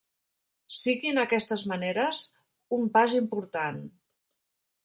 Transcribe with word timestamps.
Sigui 0.77 1.11
en 1.15 1.19
aquestes 1.25 1.63
maneres 1.73 2.23
un 2.79 2.89
pas 2.97 3.17
important. 3.23 3.79